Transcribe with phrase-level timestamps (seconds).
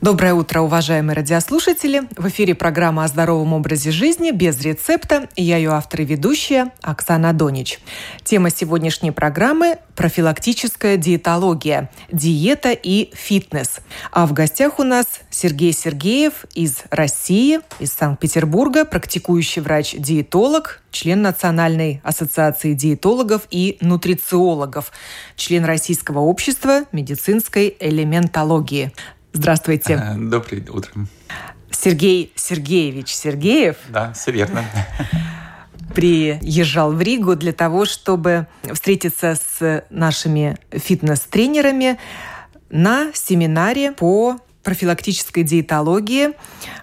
[0.00, 2.02] Доброе утро, уважаемые радиослушатели!
[2.16, 5.28] В эфире программа о здоровом образе жизни без рецепта.
[5.34, 7.80] Я ее автор и ведущая Оксана Донич.
[8.22, 13.80] Тема сегодняшней программы– профилактическая диетология, диета и фитнес.
[14.12, 22.00] А в гостях у нас Сергей Сергеев из России, из Санкт-Петербурга, практикующий врач-диетолог, член Национальной
[22.04, 24.92] ассоциации диетологов и нутрициологов,
[25.34, 28.92] член Российского общества медицинской элементологии.
[29.32, 29.94] Здравствуйте.
[29.94, 30.92] Э, доброе утро.
[31.70, 33.76] Сергей Сергеевич Сергеев.
[33.88, 34.64] Да, все верно.
[35.94, 41.98] Приезжал в Ригу для того, чтобы встретиться с нашими фитнес-тренерами
[42.70, 46.30] на семинаре по профилактической диетологии,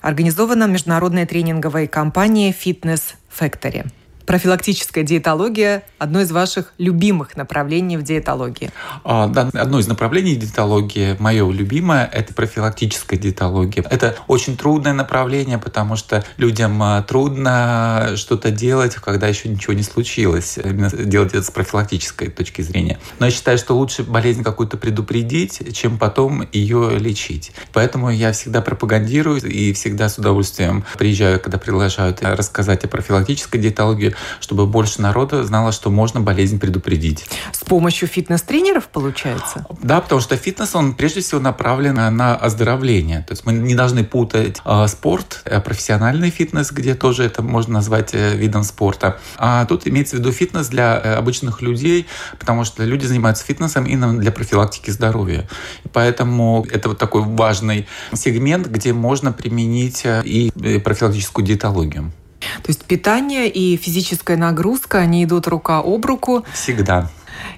[0.02, 3.86] организованном международной тренинговой компанией Fitness Factory
[4.26, 8.72] профилактическая диетология– одно из ваших любимых направлений в диетологии.
[9.04, 13.84] А, да, одно из направлений диетологии, мое любимое, это профилактическая диетология.
[13.90, 19.84] Это очень трудное направление, потому что людям а, трудно что-то делать, когда еще ничего не
[19.84, 20.58] случилось.
[20.58, 23.00] Именно делать это с профилактической точки зрения.
[23.20, 27.52] Но я считаю, что лучше болезнь какую-то предупредить, чем потом ее лечить.
[27.74, 34.15] Поэтому я всегда пропагандирую и всегда с удовольствием приезжаю, когда приглашают рассказать о профилактической диетологии,
[34.40, 37.26] чтобы больше народа знало, что можно болезнь предупредить.
[37.52, 39.66] С помощью фитнес-тренеров получается?
[39.82, 43.22] Да, потому что фитнес, он прежде всего направлен на оздоровление.
[43.28, 47.76] То есть мы не должны путать э, спорт, э, профессиональный фитнес, где тоже это можно
[47.76, 49.20] назвать э, видом спорта.
[49.38, 52.08] А тут имеется в виду фитнес для э, обычных людей,
[52.40, 55.48] потому что люди занимаются фитнесом именно для профилактики здоровья.
[55.84, 62.12] И поэтому это вот такой важный сегмент, где можно применить э, и э, профилактическую диетологию.
[62.64, 66.46] То есть питание и физическая нагрузка, они идут рука об руку.
[66.54, 67.10] Всегда.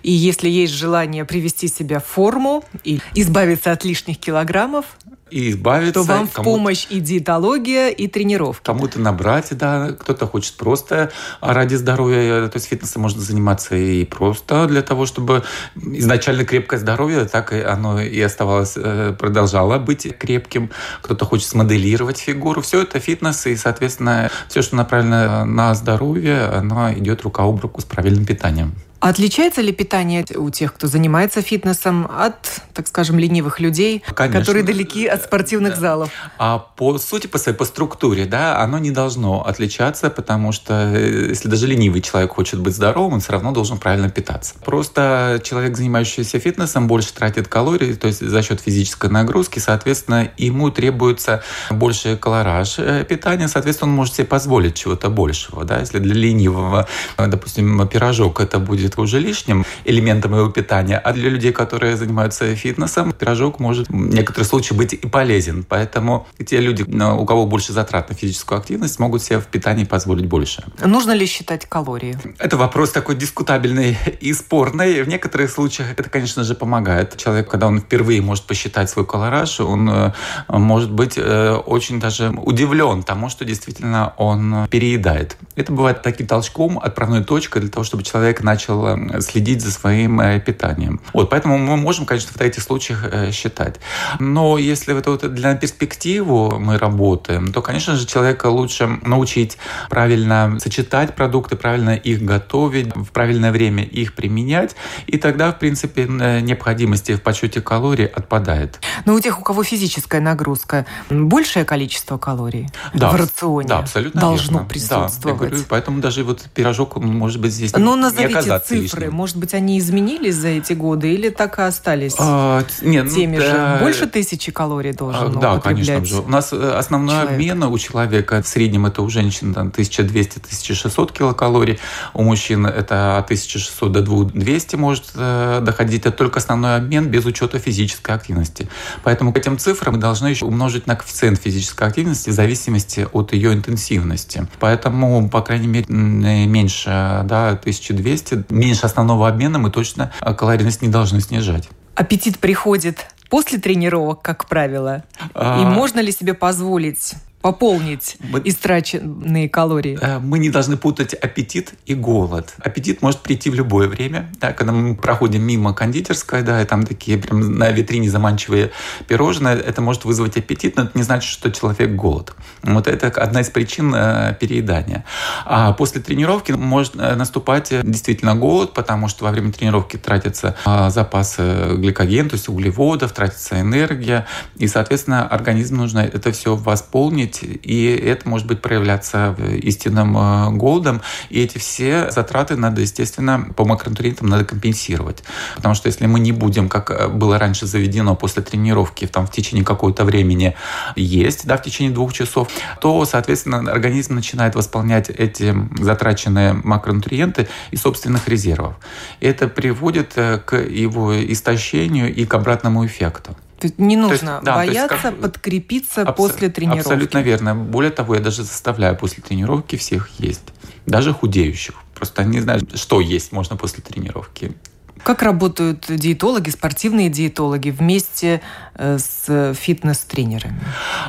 [0.04, 4.86] И если есть желание привести себя в форму и избавиться от лишних килограммов,
[5.30, 5.94] и избавиться.
[5.94, 8.64] То вам в помощь и диетология, и тренировки.
[8.66, 11.12] Кому-то набрать, да, кто-то хочет просто
[11.42, 15.44] ради здоровья, то есть фитнесом можно заниматься и просто для того, чтобы
[15.76, 20.72] изначально крепкое здоровье, так и оно и оставалось, э, продолжало быть крепким.
[21.02, 22.62] Кто-то хочет смоделировать фигуру.
[22.62, 27.82] Все это фитнес, и, соответственно, все, что направлено на здоровье, оно идет рука об руку
[27.82, 28.76] с правильным питанием.
[29.00, 34.40] Отличается ли питание у тех, кто занимается фитнесом, от, так скажем, ленивых людей, Конечно.
[34.40, 35.80] которые далеки от спортивных да.
[35.80, 36.10] залов?
[36.40, 41.28] А по сути, по своей, по структуре, да, оно не должно отличаться, потому что э,
[41.30, 44.56] если даже ленивый человек хочет быть здоровым, он все равно должен правильно питаться.
[44.66, 50.72] Просто человек, занимающийся фитнесом, больше тратит калорий, то есть за счет физической нагрузки, соответственно, ему
[50.72, 56.16] требуется больше колораж э, питания, соответственно, он может себе позволить чего-то большего, да, если для
[56.16, 56.88] ленивого,
[57.18, 62.56] допустим, пирожок это будет будет уже лишним элементом его питания, а для людей, которые занимаются
[62.56, 65.66] фитнесом, пирожок может в некоторых случаях быть и полезен.
[65.68, 70.28] Поэтому те люди, у кого больше затрат на физическую активность, могут себе в питании позволить
[70.28, 70.64] больше.
[70.86, 72.18] Нужно ли считать калории?
[72.40, 75.04] Это вопрос такой дискутабельный и спорный.
[75.04, 77.18] В некоторых случаях это, конечно же, помогает.
[77.18, 80.12] Человек, когда он впервые может посчитать свой колораж, он э,
[80.48, 85.38] может быть э, очень даже удивлен тому, что действительно он переедает.
[85.56, 90.20] Это бывает таким толчком, отправной точкой для того, чтобы человек начал начал следить за своим
[90.22, 91.00] э, питанием.
[91.14, 93.80] Вот, поэтому мы можем, конечно, в этих случаях э, считать.
[94.20, 99.58] Но если это вот для перспективу мы работаем, то, конечно же, человека лучше научить
[99.90, 104.76] правильно сочетать продукты, правильно их готовить, в правильное время их применять,
[105.08, 108.80] и тогда, в принципе, необходимости в подсчете калорий отпадает.
[109.06, 114.22] Но у тех, у кого физическая нагрузка, большее количество калорий да, в рационе да, абсолютно
[114.22, 114.68] должно верно.
[114.68, 115.22] присутствовать.
[115.22, 119.02] Да, я говорю, поэтому даже вот пирожок может быть здесь Но не назовите оказаться цифры,
[119.02, 119.16] лишним.
[119.16, 123.44] может быть, они изменились за эти годы или так и остались а, нет, теми ну,
[123.44, 123.52] же?
[123.52, 126.04] Да, Больше тысячи калорий должен а, Да, конечно.
[126.06, 126.22] Же.
[126.22, 127.32] У нас э, основной человек.
[127.32, 131.80] обмен у человека в среднем это у женщин 1200-1600 килокалорий,
[132.14, 136.06] у мужчин это от 1600 до 2200 может э, доходить.
[136.06, 138.68] Это только основной обмен без учета физической активности.
[139.04, 143.34] Поэтому к этим цифрам мы должны еще умножить на коэффициент физической активности в зависимости от
[143.34, 144.48] ее интенсивности.
[144.60, 146.90] Поэтому, по крайней мере, меньше
[147.26, 151.70] да, 1200 меньше основного обмена мы точно э, калорийность не должны снижать.
[151.96, 155.04] Аппетит приходит после тренировок, как правило?
[155.34, 155.62] А...
[155.62, 159.98] И можно ли себе позволить пополнить мы, истраченные калории.
[160.02, 162.54] Э, мы не должны путать аппетит и голод.
[162.60, 164.30] Аппетит может прийти в любое время.
[164.40, 168.72] Да, когда мы проходим мимо кондитерской, да, и там такие прям на витрине заманчивые
[169.08, 172.34] пирожные, это может вызвать аппетит, но это не значит, что человек голод.
[172.64, 175.06] Вот это одна из причин э, переедания.
[175.46, 180.56] А после тренировки может э, наступать действительно голод, потому что во время тренировки тратятся
[180.90, 184.26] запасы гликогена, то есть углеводов, тратится энергия,
[184.58, 190.52] и, соответственно, организму нужно это все восполнить, быть, и это может быть проявляться истинным э,
[190.52, 195.24] голодом, и эти все затраты надо, естественно, по макронутриентам надо компенсировать.
[195.56, 199.32] Потому что если мы не будем, как э, было раньше заведено после тренировки, там, в
[199.32, 200.56] течение какого-то времени
[200.96, 202.50] есть, да, в течение двух часов,
[202.82, 208.76] то, соответственно, организм начинает восполнять эти затраченные макронутриенты из собственных резервов.
[209.20, 213.36] Это приводит э, к его истощению и к обратному эффекту.
[213.60, 215.20] То есть не нужно есть, да, бояться есть как...
[215.20, 216.18] подкрепиться абс...
[216.18, 216.82] после тренировки.
[216.82, 217.56] Абсолютно верно.
[217.56, 220.44] Более того, я даже заставляю после тренировки всех есть.
[220.86, 221.76] Даже худеющих.
[221.96, 224.56] Просто они знают, что есть можно после тренировки.
[225.04, 228.42] Как работают диетологи, спортивные диетологи вместе
[228.76, 230.60] э, с фитнес-тренерами?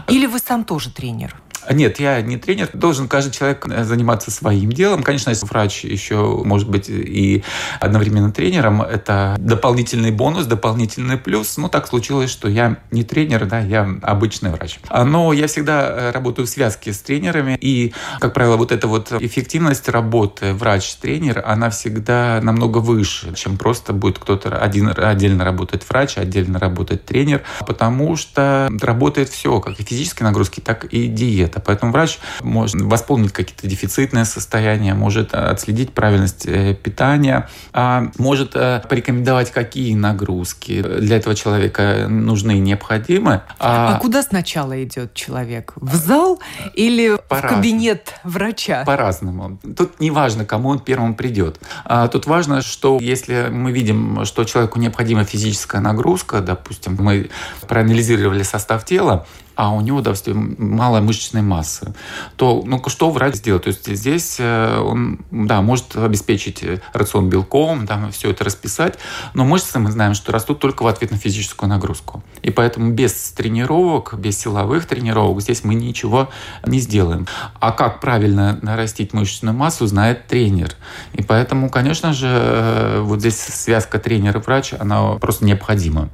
[0.08, 1.34] Или вы сам тоже тренер?
[1.70, 2.70] Нет, я не тренер.
[2.72, 5.02] Должен каждый человек э, заниматься своим делом.
[5.02, 7.42] Конечно, если врач еще может быть и
[7.80, 11.56] одновременно тренером, это дополнительный бонус, дополнительный плюс.
[11.56, 14.80] Ну, так случилось, что я не тренер, да, я обычный врач.
[14.88, 17.58] А, но я всегда э, работаю в связке с тренерами.
[17.60, 23.92] И, как правило, вот эта вот эффективность работы врач-тренер, она всегда намного выше, чем просто
[23.92, 29.82] будет кто-то один отдельно работает врач, отдельно работает тренер, потому что работает все, как и
[29.82, 31.60] физические нагрузки, так и диета диета.
[31.60, 38.82] Поэтому врач может восполнить какие-то дефицитные состояния, может отследить правильность э, питания, а может э,
[38.88, 43.42] порекомендовать, какие нагрузки для этого человека нужны и необходимы.
[43.58, 45.72] А, а куда сначала идет человек?
[45.76, 46.40] В зал
[46.74, 48.84] или в кабинет врача?
[48.84, 49.58] По-разному.
[49.76, 51.60] Тут не важно, кому он первым придет.
[51.84, 57.30] А тут важно, что если мы видим, что человеку необходима физическая нагрузка, допустим, мы
[57.66, 59.26] проанализировали состав тела,
[59.58, 61.92] а у него, допустим, малая мышечная масса,
[62.36, 63.64] то ну, что врач сделает?
[63.64, 69.00] То есть здесь э, он да, может обеспечить рацион белком, да, все это расписать,
[69.34, 72.22] но мышцы мы знаем, что растут только в ответ на физическую нагрузку.
[72.42, 76.30] И поэтому без тренировок, без силовых тренировок здесь мы ничего
[76.64, 77.26] не сделаем.
[77.58, 80.70] А как правильно нарастить мышечную массу, знает тренер.
[81.14, 86.10] И поэтому, конечно же, э, вот здесь связка тренер и врач, она просто необходима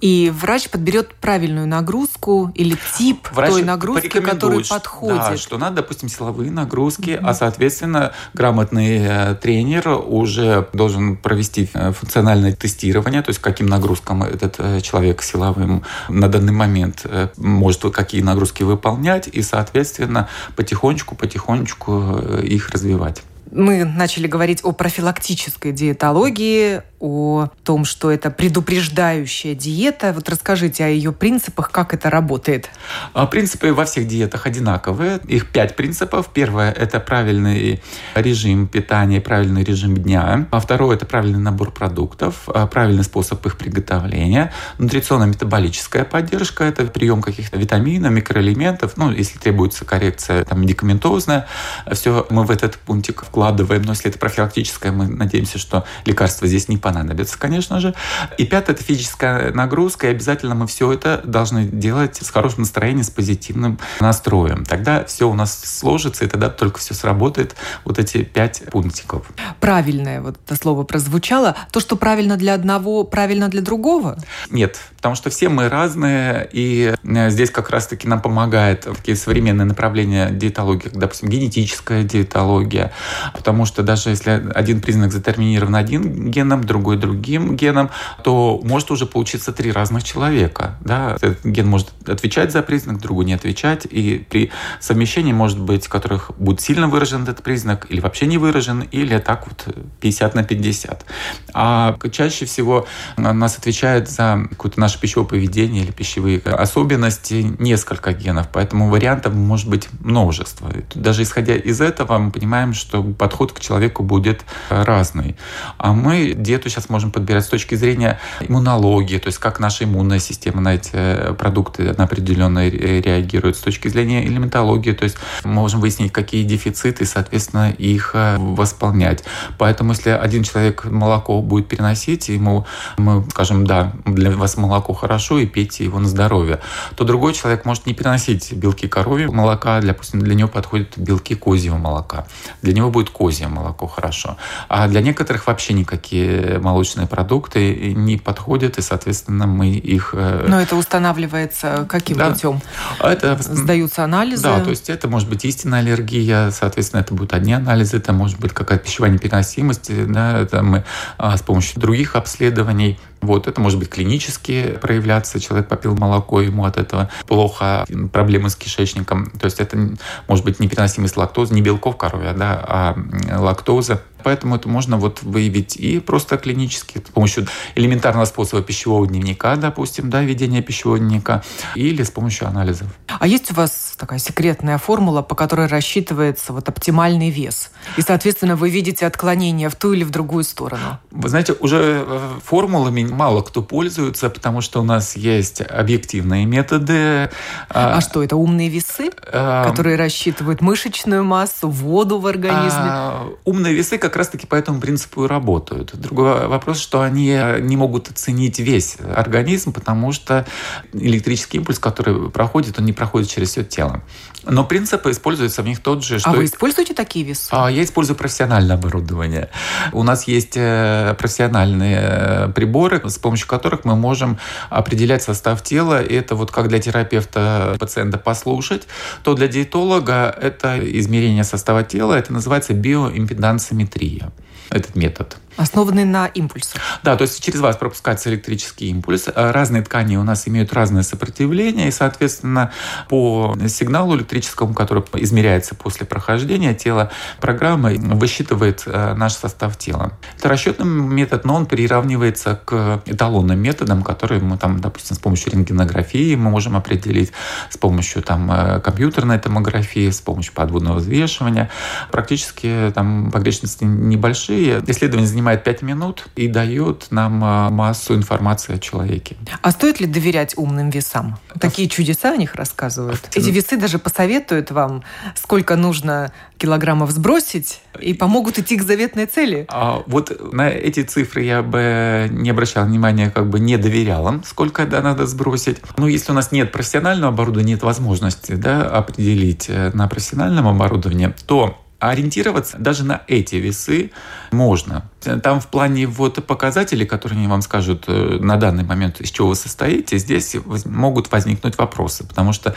[0.00, 5.16] и врач подберет правильную нагрузку или тип врач той нагрузки, который подходит.
[5.16, 7.26] Да, что надо, допустим, силовые нагрузки, mm-hmm.
[7.26, 14.22] а, соответственно, грамотный э, тренер уже должен провести э, функциональное тестирование, то есть каким нагрузкам
[14.22, 17.06] этот э, человек силовым на данный момент
[17.36, 23.22] может какие нагрузки выполнять, и, соответственно, потихонечку-потихонечку их развивать
[23.54, 30.14] мы начали говорить о профилактической диетологии, о том, что это предупреждающая диета.
[30.14, 32.70] Вот расскажите о ее принципах, как это работает.
[33.12, 35.20] А, принципы во всех диетах одинаковые.
[35.28, 36.30] Их пять принципов.
[36.32, 37.82] Первое– это правильный
[38.14, 40.48] режим питания, правильный режим дня.
[40.50, 44.50] А второе– это правильный набор продуктов, а, правильный способ их приготовления.
[44.78, 48.96] Нутриционно-метаболическая поддержка– это прием каких-то витаминов, микроэлементов.
[48.96, 51.48] Ну, если требуется коррекция там, медикаментозная,
[51.92, 53.82] все мы в этот пунктик вкладываем.
[53.82, 57.94] Но если это профилактическое, мы надеемся, что лекарства здесь не понадобится, конечно же.
[58.38, 63.04] И пятое– это физическая нагрузка, и обязательно мы все это должны делать с хорошим настроением,
[63.04, 64.64] с позитивным настроем.
[64.64, 69.26] Тогда все у нас сложится, и тогда только все сработает, вот эти пять пунктиков.
[69.60, 71.56] Правильное вот это слово прозвучало.
[71.72, 74.16] То, что правильно для одного, правильно для другого?
[74.50, 79.66] Нет, потому что все мы разные, и э, здесь как раз-таки нам помогает такие современные
[79.66, 82.90] направления диетологии, как, допустим, генетическая диетология,
[83.34, 87.90] потому что даже если один признак затерминирован одним геном, другой другим геном,
[88.22, 90.78] то может уже получиться три разных человека.
[90.80, 91.16] Да?
[91.20, 96.30] Этот ген может отвечать за признак, другой не отвечать, и при совмещении может быть, которых
[96.38, 99.66] будет сильно выражен этот признак, или вообще не выражен, или так вот
[100.00, 101.04] 50 на 50.
[101.52, 102.86] А чаще всего
[103.18, 109.34] нас отвечает за какую-то наш наше пищевое поведение или пищевые особенности несколько генов, поэтому вариантов
[109.34, 110.70] может быть множество.
[110.94, 115.36] Даже исходя из этого, мы понимаем, что подход к человеку будет разный.
[115.78, 120.18] А мы диету сейчас можем подбирать с точки зрения иммунологии, то есть как наша иммунная
[120.18, 126.12] система на эти продукты на определенно реагирует, с точки зрения элементологии, то есть можем выяснить,
[126.12, 129.24] какие дефициты, соответственно, их э, восполнять.
[129.58, 134.92] Поэтому, если один человек молоко будет переносить, ему мы скажем, да, для вас молоко молоко
[134.92, 136.60] хорошо и пейте его на здоровье,
[136.94, 141.78] то другой человек может не переносить белки коровьего молока, допустим, для него подходят белки козьего
[141.78, 142.26] молока.
[142.62, 144.36] Для него будет козье молоко хорошо.
[144.68, 150.14] А для некоторых вообще никакие молочные продукты не подходят, и, соответственно, мы их...
[150.14, 152.30] Э, Но это устанавливается каким да.
[152.30, 152.60] путем?
[153.00, 153.38] Это...
[153.40, 154.42] Сдаются анализы?
[154.42, 158.38] Да, то есть это может быть истинная аллергия, соответственно, это будут одни анализы, это может
[158.38, 160.84] быть какая-то пищевая непереносимость, да, это мы
[161.16, 165.40] а, с помощью других обследований вот, это может быть клинически проявляться.
[165.40, 169.30] Человек попил молоко, ему от этого плохо, проблемы с кишечником.
[169.30, 169.96] То есть это
[170.28, 172.96] может быть непереносимость лактозы, не белков коровья, да, а
[173.38, 174.02] лактоза.
[174.24, 180.10] Поэтому это можно вот выявить и просто клинически с помощью элементарного способа пищевого дневника, допустим,
[180.10, 181.42] да, ведения пищевого дневника,
[181.74, 182.88] или с помощью анализов.
[183.06, 187.70] А есть у вас такая секретная формула, по которой рассчитывается вот оптимальный вес?
[187.96, 190.98] И, соответственно, вы видите отклонение в ту или в другую сторону?
[191.10, 197.30] Вы знаете, уже э, формулами мало кто пользуется, потому что у нас есть объективные методы.
[197.68, 202.80] А, а что это, умные весы, а, которые рассчитывают мышечную массу, воду в организме?
[202.80, 205.94] А, умные весы как раз-таки по этому принципу и работают.
[205.94, 210.46] Другой вопрос, что они не могут оценить весь организм, потому что
[210.92, 214.02] электрический импульс, который проходит, он не проходит через все тело.
[214.46, 216.18] Но принципы используются в них тот же.
[216.18, 216.30] Что...
[216.30, 217.48] А вы используете такие весы?
[217.50, 219.48] А, я использую профессиональное оборудование.
[219.92, 224.38] У нас есть э, профессиональные э, приборы, с помощью которых мы можем
[224.70, 226.02] определять состав тела.
[226.02, 228.86] И это вот как для терапевта пациента послушать,
[229.22, 234.32] то для диетолога это измерение состава тела, это называется биоимпедансометрия,
[234.70, 236.80] этот метод основанный на импульсах.
[237.02, 239.28] Да, то есть через вас пропускается электрический импульс.
[239.28, 242.72] Э, разные ткани у нас имеют разное сопротивление, и, соответственно,
[243.08, 250.12] по сигналу электрическому, который измеряется после прохождения тела, программа высчитывает э, наш состав тела.
[250.38, 255.52] Это расчетный метод, но он приравнивается к эталонным методам, которые мы там, допустим, с помощью
[255.52, 257.32] рентгенографии мы можем определить,
[257.70, 261.70] с помощью там э, компьютерной томографии, с помощью подводного взвешивания.
[262.10, 264.53] Практически там погрешности небольшие.
[264.86, 269.36] Исследования занимаются занимает 5 минут и дает нам а, массу информации о человеке.
[269.60, 271.38] А стоит ли доверять умным весам?
[271.60, 273.20] Такие чудеса о них рассказывают.
[273.34, 275.02] Эти весы даже посоветуют вам,
[275.34, 279.66] сколько нужно килограммов сбросить, и помогут идти к заветной цели.
[279.68, 284.42] А вот на эти цифры я бы не обращал внимания, как бы не доверял им,
[284.44, 285.78] сколько да, надо сбросить.
[285.98, 291.34] Но если у нас нет профессионального оборудования, нет возможности да, определить э, на профессиональном оборудовании,
[291.46, 294.10] то ориентироваться даже на эти весы
[294.50, 295.10] можно.
[295.42, 299.48] Там в плане вот показателей, которые они вам скажут э, на данный момент, из чего
[299.48, 302.74] вы состоите, здесь могут возникнуть вопросы, потому что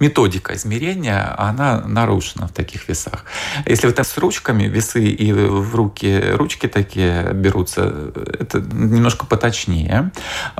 [0.00, 3.24] методика измерения, она нарушена в таких весах.
[3.66, 10.10] Если вы там с ручками весы и в руки ручки такие берутся, это немножко поточнее,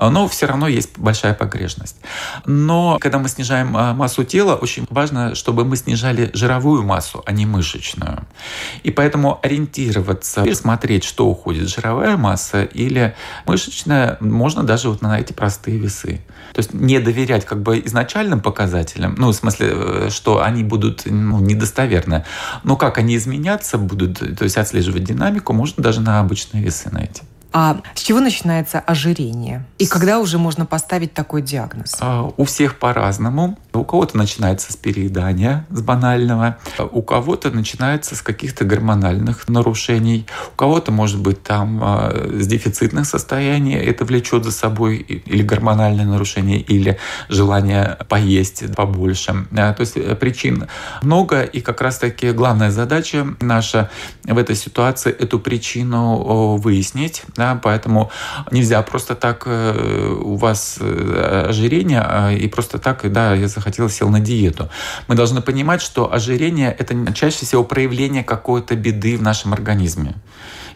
[0.00, 1.96] но все равно есть большая погрешность.
[2.46, 7.32] Но когда мы снижаем а, массу тела, очень важно, чтобы мы снижали жировую массу, а
[7.32, 8.26] не мышечную.
[8.82, 13.14] И поэтому ориентироваться и смотреть, что уходит, жировая масса или
[13.46, 16.20] мышечная, можно даже вот на эти простые весы.
[16.52, 21.02] То есть не доверять как бы изначальным показателям, ну, в смысле, э, что они будут
[21.06, 22.24] ну, недостоверны.
[22.64, 27.22] Но как они изменяться будут, то есть отслеживать динамику, можно даже на обычные весы найти.
[27.50, 29.64] А с чего начинается ожирение?
[29.78, 31.96] И когда уже можно поставить такой диагноз?
[32.00, 33.58] А, у всех по-разному.
[33.72, 36.58] У кого-то начинается с переедания, с банального.
[36.90, 40.26] У кого-то начинается с каких-то гормональных нарушений.
[40.52, 43.76] У кого-то, может быть, там а, с дефицитных состояний.
[43.76, 46.98] Это влечет за собой или гормональное нарушение, или
[47.30, 49.46] желание поесть побольше.
[49.56, 50.68] А, то есть э, причин
[51.00, 51.42] много.
[51.42, 53.90] И как раз-таки главная задача наша
[54.24, 58.10] в этой ситуации эту причину выяснить да, поэтому
[58.50, 63.88] нельзя просто так э, у вас э, ожирение а, и просто так, да, я захотел,
[63.88, 64.68] сел на диету.
[65.06, 70.14] Мы должны понимать, что ожирение– это чаще всего проявление какой-то беды в нашем организме.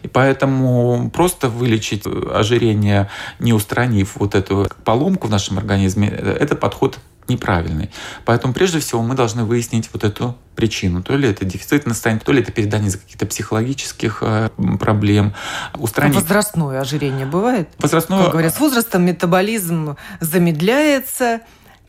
[0.03, 6.55] И поэтому просто вылечить ожирение, не устранив вот эту поломку в нашем организме, э, это
[6.55, 7.89] подход неправильный.
[8.25, 11.01] Поэтому прежде всего мы должны выяснить вот эту причину.
[11.01, 14.49] То ли это дефицитное состояние, то ли это передание из каких-то психологических э,
[14.79, 15.33] проблем.
[15.77, 16.15] Устранить...
[16.15, 17.69] Возрастное ожирение бывает?
[17.79, 18.23] Возрастное...
[18.23, 21.41] Как говорят, с возрастом метаболизм замедляется,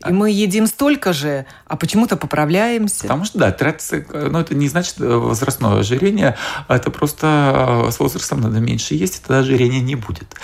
[0.07, 3.03] и мы едим столько же, а почему-то поправляемся.
[3.03, 6.37] Потому что, да, тратится, но это не значит э, возрастное ожирение,
[6.67, 10.35] это просто э, с возрастом надо меньше есть, и тогда ожирения не будет.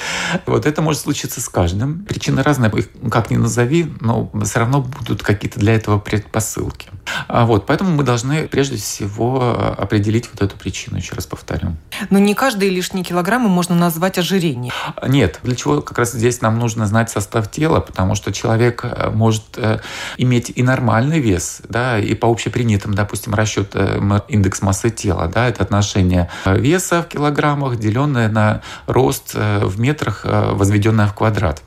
[0.46, 2.06] Вот это может случиться с каждым.
[2.06, 2.72] Причины разные,
[3.12, 6.90] как ни назови, но все равно будут какие-то для этого предпосылки.
[7.28, 11.76] А вот, поэтому мы должны прежде всего определить вот эту причину, еще раз повторю.
[12.10, 14.74] Но не каждые лишние килограммы можно назвать ожирением.
[15.08, 19.10] Нет, для чего как раз здесь нам нужно знать состав тела, потому что человек э,
[19.10, 19.80] может э,
[20.18, 25.48] иметь и нормальный вес, да, и по общепринятым, допустим, расчет э, индекс массы тела, да,
[25.48, 31.62] это отношение веса в килограммах, деленное на рост в метрах, возведенное в квадрат.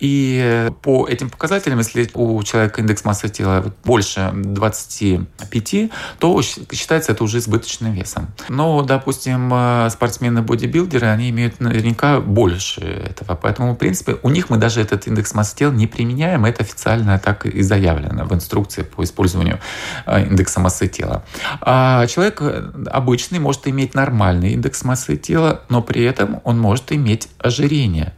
[0.00, 4.30] И по этим показателям, если у человека индекс массы тела больше
[4.76, 8.28] 25, то считается это уже избыточным весом.
[8.48, 9.48] Но, допустим,
[9.90, 13.36] спортсмены-бодибилдеры, они имеют наверняка больше этого.
[13.36, 16.44] Поэтому, в принципе, у них мы даже этот индекс массы тела не применяем.
[16.44, 19.60] Это официально так и заявлено в инструкции по использованию
[20.06, 21.24] индекса массы тела.
[21.60, 22.42] А человек
[22.86, 28.14] обычный может иметь нормальный индекс массы тела, но при этом он может иметь ожирение,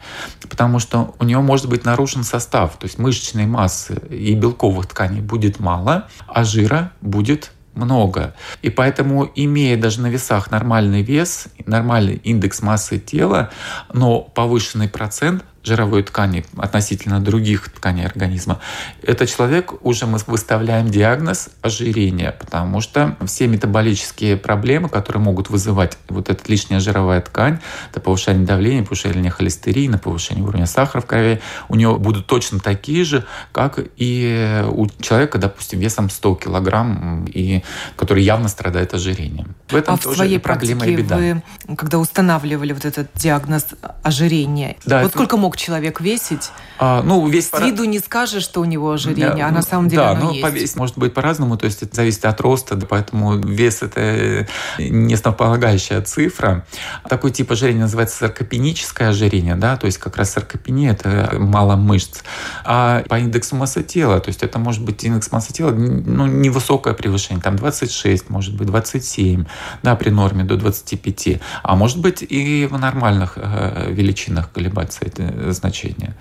[0.49, 5.21] потому что у него может быть нарушен состав, то есть мышечной массы и белковых тканей
[5.21, 6.09] будет мало,
[6.45, 8.35] жира будет много.
[8.63, 13.51] И поэтому, имея даже на весах нормальный вес, нормальный индекс массы тела,
[13.93, 18.61] но повышенный процент жировой ткани относительно других тканей организма,
[19.03, 25.99] это человек, уже мы выставляем диагноз ожирения, потому что все метаболические проблемы, которые могут вызывать
[26.09, 27.59] вот эта лишняя жировая ткань,
[27.91, 33.05] это повышение давления, повышение холестерина, повышение уровня сахара в крови, у него будут точно такие
[33.05, 37.63] же, как и у человека, допустим, весом 100 килограмм, и
[37.97, 39.55] который явно страдает ожирением.
[39.69, 41.17] В этом а в своей проблема практике беда.
[41.17, 43.67] вы, когда устанавливали вот этот диагноз
[44.03, 45.19] ожирения, да, вот это...
[45.19, 46.51] сколько мог человек весить?
[46.79, 49.89] А, ну, весь С виду не скажешь, что у него ожирение, да, а на самом
[49.89, 50.43] деле да, оно ну, есть.
[50.43, 54.47] Повесить может быть по-разному, то есть это зависит от роста, поэтому вес– это
[54.79, 56.67] не основополагающая цифра.
[57.09, 62.21] Такой тип ожирения называется саркопеническое ожирение, да, то есть как раз саркопения– это мало мышц.
[62.65, 66.95] А по индексу массы тела, то есть это может быть индекс массы тела, ну, невысокое
[66.95, 69.45] превышение, там 26, может быть 27,
[69.83, 75.23] да, при норме до 25, а может быть и в нормальных э, величинах колебаться это
[75.51, 76.15] значение.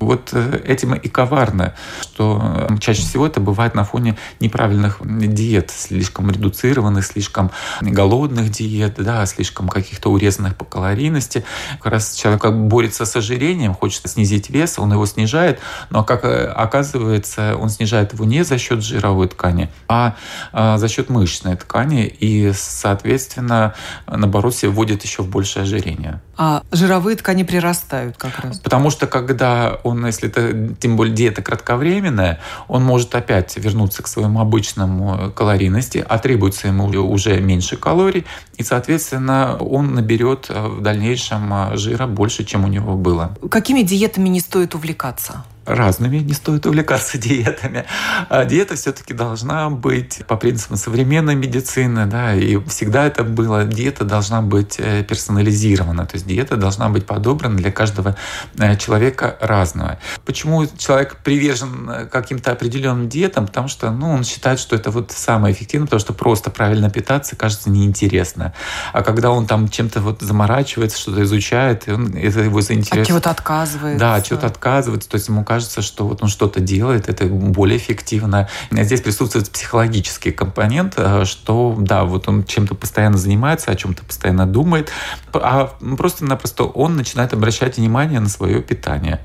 [0.00, 6.30] Вот э, этим и коварно, что чаще всего это бывает на фоне неправильных диет, слишком
[6.30, 7.50] редуцированных, слишком
[7.82, 11.44] голодных диет, да, слишком каких-то урезанных по калорийности.
[11.80, 16.46] Как раз человек борется с ожирением, хочет снизить вес, он его снижает, но как э,
[16.46, 20.16] оказывается, он снижает его не за счет жировой ткани, а,
[20.52, 23.74] а за счет мышечной ткани и, соответственно,
[24.06, 26.20] наоборот, себя вводит еще в большее ожирение.
[26.36, 28.60] А жировые ткани прирастают как раз?
[28.60, 34.08] Потому что когда он, если это тем более диета кратковременная, он может опять вернуться к
[34.08, 38.24] своему обычному калорийности, а требуется ему уже меньше калорий,
[38.56, 43.36] и, соответственно, он наберет э, в дальнейшем э, жира больше, чем у него было.
[43.50, 45.44] Какими диетами не стоит увлекаться?
[45.74, 47.84] Разными, не стоит увлекаться диетами.
[48.28, 54.04] А диета все-таки должна быть по принципам современной медицины, да, и всегда это было, диета
[54.04, 58.16] должна быть э, персонализирована, то есть диета должна быть подобрана для каждого
[58.58, 59.98] э, человека разного.
[60.24, 63.46] Почему человек привержен э, каким-то определенным диетам?
[63.46, 67.36] Потому что, ну, он считает, что это вот самое эффективное, потому что просто правильно питаться
[67.36, 68.52] кажется неинтересно.
[68.92, 73.02] А когда он там чем-то вот заморачивается, что-то изучает, он, это его заинтересует.
[73.02, 73.98] От чего-то отказывается.
[73.98, 77.26] Да, от чего-то отказывается, то есть ему кажется, кажется, что вот он что-то делает, это
[77.26, 78.48] более эффективно.
[78.70, 84.46] Здесь присутствует психологический компонент, э, что да, вот он чем-то постоянно занимается, о чем-то постоянно
[84.46, 84.90] думает,
[85.34, 85.66] а
[85.98, 89.20] просто-напросто он начинает обращать внимание на свое питание.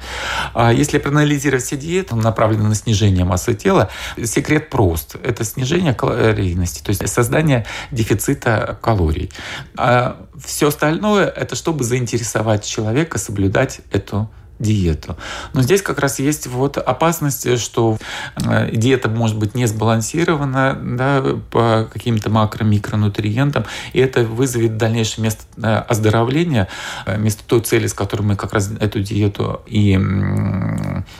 [0.54, 3.89] А если проанализировать все диеты, направленные на снижение массы тела,
[4.21, 5.15] секрет прост.
[5.24, 9.32] Это снижение калорийности, то есть создание дефицита калорий.
[9.78, 15.18] А все остальное– это чтобы заинтересовать человека соблюдать эту диету.
[15.54, 17.98] Но здесь как раз есть вот опасность, что
[18.38, 25.44] э, диета может быть не сбалансирована да, по каким-то макро-микронутриентам, и это вызовет дальнейшее место
[25.58, 26.68] э, оздоровления,
[27.06, 30.00] э, вместо той цели, с которой мы как раз эту диету и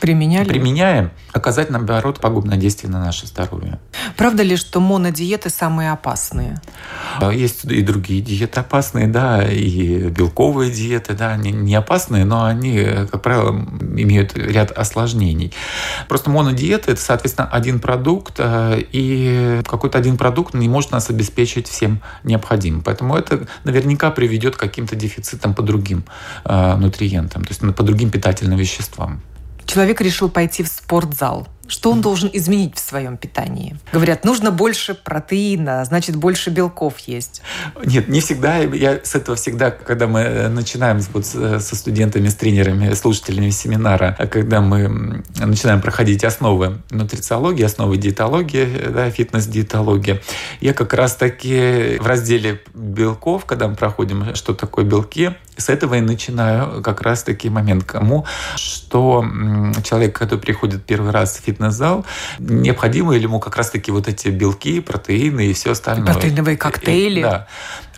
[0.00, 0.48] Применяли?
[0.48, 3.78] применяем, оказать, наоборот, пагубное действие на наше здоровье.
[4.16, 6.60] Правда ли, что монодиеты самые опасные?
[7.32, 12.82] Есть и другие диеты опасные, да, и белковые диеты, да, они не опасные, но они,
[13.10, 13.60] как правило,
[13.96, 15.52] имеют ряд осложнений.
[16.06, 21.66] Просто монодиета– это, соответственно, один продукт, э, и какой-то один продукт не может нас обеспечить
[21.66, 22.82] всем необходимым.
[22.82, 26.04] Поэтому это наверняка приведет к каким-то дефицитам по другим
[26.44, 29.20] э, нутриентам, то есть по другим питательным веществам.
[29.64, 33.76] Человек решил пойти в спортзал Что он должен изменить в своем питании?
[33.92, 37.42] Говорят, нужно больше протеина, значит, больше белков есть.
[37.84, 38.58] Нет, не всегда.
[38.58, 44.14] Я с этого всегда, когда мы э, начинаем вот со студентами, с тренерами, слушателями семинара,
[44.18, 50.20] а когда мы начинаем проходить основы нутрициологии, основы диетологии, да, фитнес-диетологии,
[50.60, 56.00] я как раз-таки в разделе белков, когда мы проходим, что такое белки, с этого и
[56.00, 58.26] начинаю как раз-таки момент, кому
[58.56, 59.24] что
[59.84, 62.04] человек, который приходит первый раз в фитнес-зал,
[62.38, 66.12] необходимо ли ему как раз-таки вот эти белки, протеины и все остальное.
[66.12, 67.22] Протеиновые коктейли.
[67.22, 67.48] Да.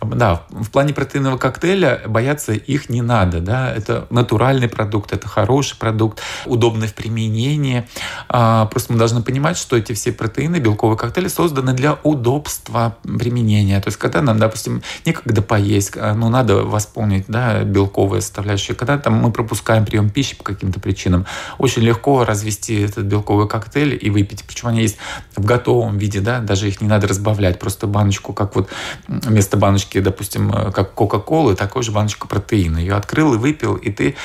[0.00, 3.40] Да, в плане протеинового коктейля бояться их не надо.
[3.40, 3.72] Да?
[3.72, 7.88] Это натуральный продукт, это хороший продукт, удобный в применении.
[8.28, 13.80] А, просто мы должны понимать, что эти все протеины, белковые коктейли созданы для удобства применения.
[13.80, 18.98] То есть, когда нам, допустим, некогда поесть, а, ну, надо восполнить да, белковые составляющие, когда
[18.98, 21.26] там, мы пропускаем прием пищи по каким-то причинам,
[21.58, 24.44] очень легко развести этот белковый коктейль и выпить.
[24.44, 24.96] Причем они есть
[25.34, 28.68] в готовом виде, да, даже их не надо разбавлять, просто баночку, как вот
[29.08, 32.78] вместо баночки баночки, допустим, э, как Кока-Колы, такой же баночку протеина.
[32.78, 34.16] Ее открыл и выпил, и ты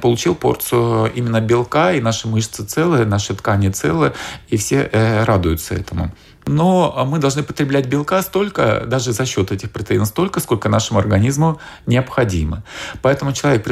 [0.00, 4.12] получил порцию именно белка, и наши мышцы целые, наши ткани целые,
[4.52, 6.10] и все э, радуются этому
[6.48, 11.60] но мы должны потреблять белка столько, даже за счет этих протеинов, столько, сколько нашему организму
[11.86, 12.62] необходимо.
[13.02, 13.64] Поэтому человек,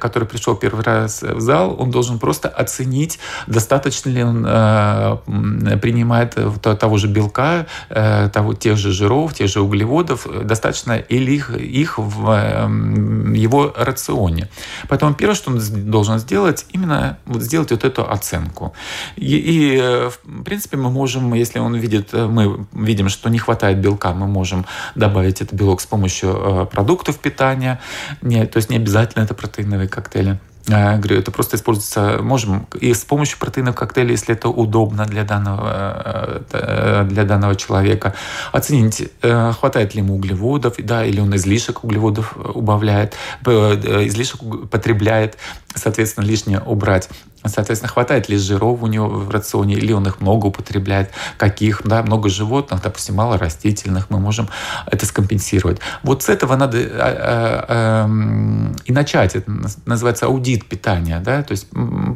[0.00, 6.36] который пришел первый раз в зал, он должен просто оценить, достаточно ли он э, принимает
[6.62, 11.98] того же белка, э, того, тех же жиров, тех же углеводов, достаточно или их, их
[11.98, 14.48] в эм, его рационе.
[14.88, 18.74] Поэтому первое, что он должен сделать, именно сделать вот эту оценку.
[19.16, 23.38] И, и э, в принципе мы можем, если он видит, э, мы видим, что не
[23.38, 27.80] хватает белка, мы можем добавить этот белок с помощью э, продуктов питания.
[28.20, 30.38] Не, то есть не обязательно это протеиновые коктейли.
[30.68, 35.24] Я говорю, это просто используется, можем и с помощью протеинов коктейля, если это удобно для
[35.24, 38.14] данного, э, для данного человека,
[38.52, 45.36] оценить, хватает ли ему углеводов, да, или он излишек углеводов убавляет, излишек потребляет,
[45.74, 47.08] соответственно, лишнее убрать.
[47.44, 52.02] Соответственно, хватает ли жиров у него в рационе, или он их много употребляет, каких, да,
[52.02, 54.48] много животных, допустим, мало растительных, мы можем
[54.86, 55.80] это скомпенсировать.
[56.02, 59.34] Вот с этого надо а, а, эм, и начать.
[59.34, 59.50] Это
[59.86, 61.66] называется аудит питания, да, то есть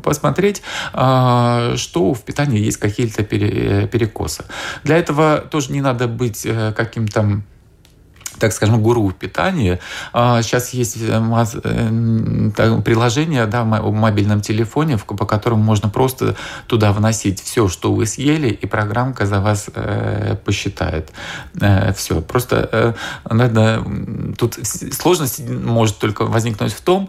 [0.03, 0.63] посмотреть,
[0.93, 4.45] а, что в питании есть какие-то перекосы.
[4.85, 7.43] Для этого тоже не надо быть э, каким-то
[8.39, 9.81] так скажем, гуру питания.
[10.13, 17.41] Сейчас есть э, э, приложение да, в мобильном телефоне, по которому можно просто туда вносить
[17.43, 21.11] все, что вы съели, и программка за вас э, посчитает.
[21.97, 22.21] Все.
[22.21, 22.95] Просто
[23.29, 23.85] надо...
[24.39, 24.59] Тут
[24.93, 27.09] сложность может только возникнуть в том,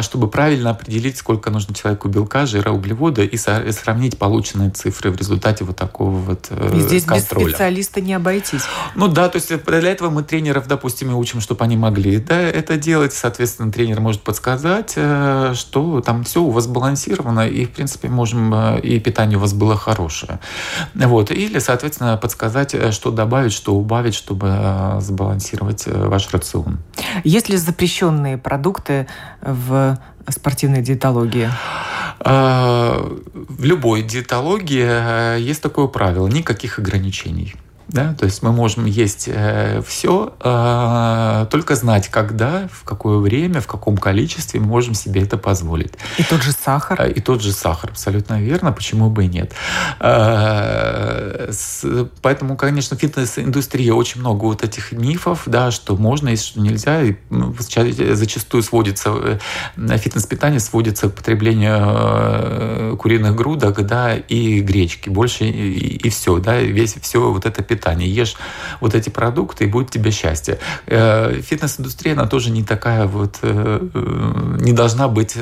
[0.00, 5.64] чтобы правильно определить, сколько нужно человеку белка, жира, углевода и сравнить полученные цифры в результате
[5.64, 7.46] вот такого вот и здесь контроля.
[7.46, 8.62] без специалиста не обойтись.
[8.94, 12.18] Ну да, то есть для этого мы тренеров тренеров, допустим, и учим, чтобы они могли
[12.18, 13.12] да, это делать.
[13.12, 18.52] Соответственно, тренер может подсказать, э, что там все у вас балансировано, и, в принципе, можем
[18.54, 20.38] э, и питание у вас было хорошее.
[20.94, 21.30] Вот.
[21.30, 26.78] Или, соответственно, подсказать, э, что добавить, что убавить, чтобы сбалансировать ваш рацион.
[27.24, 29.06] Есть ли запрещенные продукты
[29.42, 29.98] в
[30.28, 31.48] спортивной диетологии?
[32.24, 37.54] В любой диетологии есть такое правило– никаких ограничений.
[37.92, 38.14] Да?
[38.14, 43.66] То есть мы можем есть э, все, э, только знать, когда, в какое время, в
[43.66, 45.92] каком количестве мы можем себе это позволить.
[46.16, 47.02] И тот же сахар.
[47.02, 48.72] Э, и тот же сахар, абсолютно верно.
[48.72, 49.52] Почему бы и нет?
[50.00, 51.84] Э, с,
[52.22, 57.02] поэтому, конечно, фитнес-индустрия очень много вот этих мифов, да, что можно есть, что нельзя.
[57.02, 59.38] И ну, зачастую сводится
[59.76, 65.10] э, фитнес-питание сводится к потреблению э, куриных грудок, да, и гречки.
[65.10, 68.06] Больше и, и все, да, весь все вот это питание питания.
[68.06, 68.36] Ешь
[68.80, 70.58] вот эти продукты, и будет тебе счастье.
[70.86, 75.36] Э, фитнес-индустрия, она тоже не такая вот, э, э, не должна быть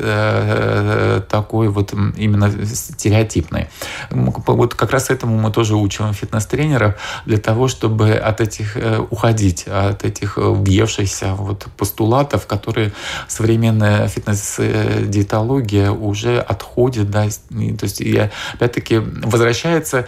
[1.29, 3.69] такой вот именно стереотипной.
[4.11, 6.95] Вот как раз этому мы тоже учим фитнес-тренеров
[7.27, 8.77] для того, чтобы от этих
[9.11, 12.93] уходить, от этих въевшихся вот постулатов, которые
[13.29, 20.07] современная фитнес-диетология уже отходит, да, то есть и опять-таки возвращается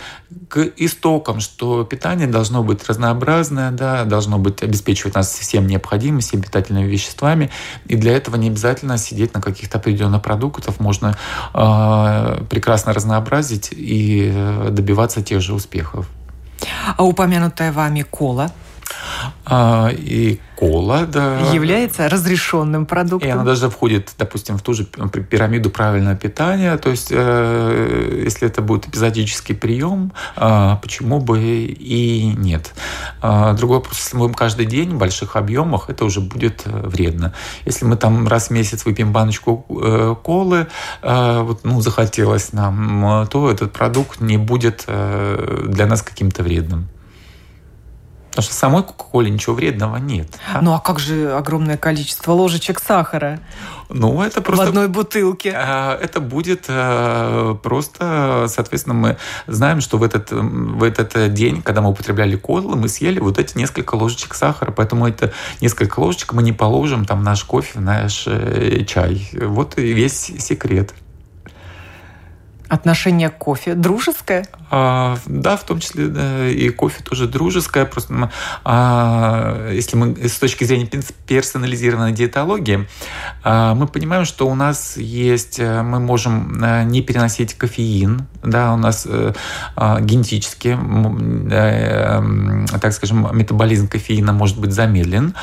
[0.48, 6.20] к истокам, что питание питание должно быть разнообразное, да, должно быть обеспечивать нас всем необходимым,
[6.20, 7.50] всеми питательными веществами.
[7.90, 10.80] И для этого не обязательно сидеть на каких-то определенных продуктах.
[10.80, 11.16] Можно
[11.54, 16.06] э, прекрасно разнообразить и э, добиваться тех же успехов.
[16.96, 18.50] А упомянутая вами кола?
[19.44, 21.40] А, и кола, да.
[21.52, 23.28] является разрешенным продуктом.
[23.28, 26.76] И она даже входит, допустим, в ту же пирамиду правильного питания.
[26.76, 32.72] То есть, э, если это будет эпизодический прием, э, почему бы и нет.
[33.20, 37.35] Э, другой вопрос, если мы будем каждый день в больших объемах, это уже будет вредно.
[37.64, 39.66] Если мы там раз в месяц выпьем баночку
[40.22, 40.68] колы,
[41.02, 46.88] вот, ну, захотелось нам, то этот продукт не будет для нас каким-то вредным.
[48.32, 50.26] Потому что самой Кока-Коле ничего вредного нет.
[50.54, 50.62] А?
[50.62, 53.40] Ну а как же огромное количество ложечек сахара?
[53.90, 54.64] Ну, это просто...
[54.64, 55.52] В одной бутылке.
[55.54, 59.16] А, это будет э, просто, соответственно, мы
[59.46, 63.58] знаем, что в этот, в этот день, когда мы употребляли колы, мы съели вот эти
[63.58, 68.84] несколько ложечек сахара, поэтому это несколько ложечек мы не положим там наш кофе, наш э,
[68.86, 69.28] чай.
[69.34, 70.94] Вот и весь секрет.
[72.72, 74.46] Отношение к кофе дружеское?
[74.70, 77.85] А, да, в том числе да, и кофе тоже дружеское.
[77.85, 78.32] Просто
[78.64, 80.88] а, если мы с точки зрения
[81.26, 82.88] персонализированной диетологии,
[83.44, 88.72] а, мы понимаем, что у нас есть, э, мы можем э, не переносить кофеин, да,
[88.72, 89.06] у нас
[89.76, 90.78] а, генетически,
[91.52, 95.35] а, так скажем, метаболизм кофеина может быть замедлен.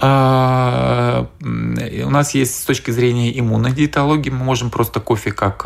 [0.00, 5.64] А, у нас есть с точки зрения иммунной диетологии, мы можем просто кофе как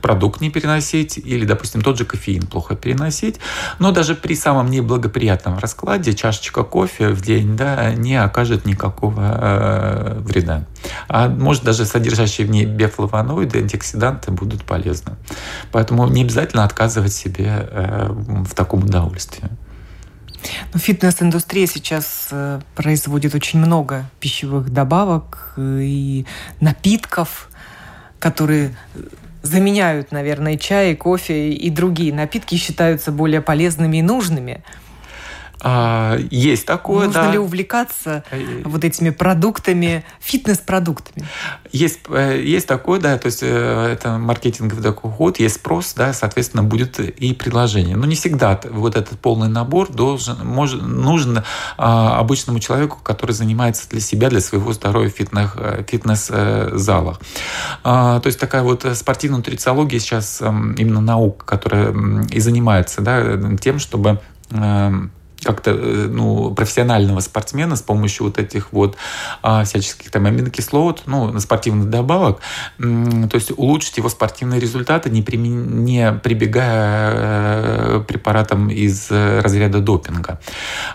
[0.00, 3.40] продукт не переносить, или, допустим, тот же кофеин плохо переносить,
[3.78, 10.18] но даже при самом неблагоприятном раскладе чашечка кофе в день да, не окажет никакого э,
[10.20, 10.66] вреда.
[11.08, 15.12] А может даже содержащие в ней биофлавоноиды, антиоксиданты будут полезны.
[15.72, 19.48] Поэтому не обязательно отказывать себе э, в таком удовольствии.
[20.72, 26.24] Ну, фитнес-индустрия сейчас э, производит очень много пищевых добавок и
[26.60, 27.48] напитков,
[28.18, 28.76] которые
[29.42, 34.62] заменяют, наверное, чай, кофе и другие напитки считаются более полезными и нужными.
[35.62, 37.32] А, есть такое, Нужно да.
[37.32, 41.26] ли увлекаться э, вот этими продуктами, фитнес-продуктами?
[41.70, 46.12] Есть, э, есть такое, да, то есть э, это маркетинговый такой ход, есть спрос, да,
[46.12, 47.96] соответственно, будет и предложение.
[47.96, 51.42] Но не всегда вот этот полный набор должен, может, нужен
[51.76, 55.50] а, обычному человеку, который занимается для себя, для своего здоровья в фитнес,
[55.88, 57.20] фитнес-залах.
[57.84, 61.94] А, то есть такая вот спортивная нутрициология сейчас эм, именно наука, которая
[62.30, 64.20] и занимается да, тем, чтобы
[64.50, 65.10] эм,
[65.44, 68.96] как-то э, ну, профессионального спортсмена с помощью вот этих вот
[69.42, 72.40] а, всяческих там аминокислот, ну, спортивных добавок,
[72.78, 75.84] то есть улучшить его спортивные результаты, не, примен...
[75.84, 80.40] не прибегая э, препаратам из разряда допинга.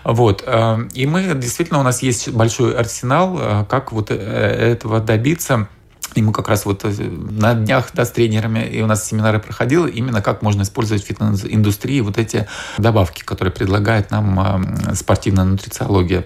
[0.04, 0.42] Вот.
[0.46, 5.68] Э, и мы, действительно, у нас есть большой арсенал, как вот этого добиться
[6.16, 9.38] и мы как раз вот э, на днях да, с тренерами, и у нас семинары
[9.38, 12.48] проходил, именно как можно использовать фитнес-индустрии вот эти
[12.78, 16.24] добавки, которые предлагает нам спортивная нутрициология.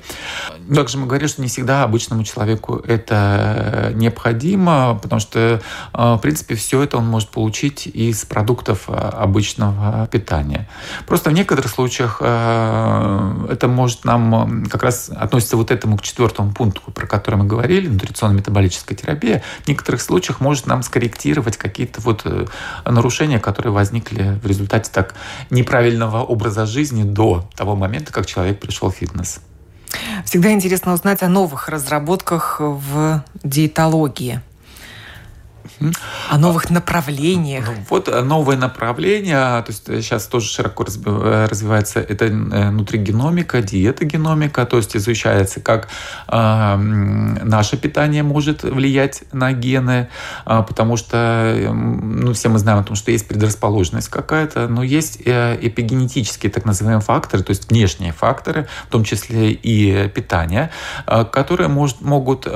[0.73, 5.61] Также мы говорим, что не всегда обычному человеку это необходимо, потому что,
[5.93, 10.69] э, в принципе, все это он может получить из продуктов э, обычного питания.
[11.07, 16.83] Просто в некоторых случаях это может нам как раз относится вот этому к четвертому пункту,
[16.93, 19.43] про который мы говорили, нутриционно-метаболическая терапия.
[19.81, 22.47] Некоторых случаях может нам скорректировать какие-то вот э,
[22.85, 25.15] нарушения, которые возникли в результате так
[25.49, 29.41] неправильного образа жизни до того момента, как человек пришел в фитнес.
[30.27, 34.43] Всегда интересно узнать о новых разработках в диетологии
[36.29, 37.65] о новых направлениях.
[37.67, 43.63] Ну, вот э, новые направления, то есть сейчас э, тоже широко э, развивается, это нутригеномика,
[43.63, 45.89] диетогеномика, то есть изучается, как
[46.29, 50.09] э, наше питание может влиять на гены,
[50.47, 55.21] э, потому что, ну, все мы знаем о том, что есть предрасположенность какая-то, но есть
[55.21, 60.71] эпигенетические так называемые факторы, то есть внешние факторы, в том числе и питание,
[61.07, 62.51] э, которые может, могут э,